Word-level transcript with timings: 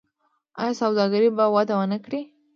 آیا 0.61 0.73
سوداګري 0.81 1.29
به 1.37 1.45
وده 1.55 1.75
ونه 1.77 1.97
کړي؟ 2.05 2.21